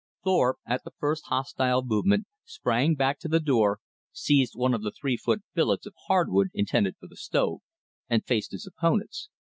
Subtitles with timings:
[0.23, 3.81] Thorpe, at the first hostile movement, sprang back to the door,
[4.11, 7.59] seized one of the three foot billets of hardwood intended for the stove,
[8.09, 9.29] and faced his opponents.